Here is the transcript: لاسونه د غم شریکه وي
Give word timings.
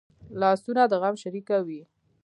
لاسونه 0.41 0.83
د 0.87 0.93
غم 1.01 1.15
شریکه 1.23 1.57
وي 1.67 1.81